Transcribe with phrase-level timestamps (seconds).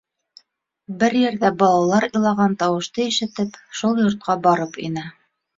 [1.03, 5.09] Бер ерҙә балалар илаған тауышты ишетеп, шул йортҡа барып инә.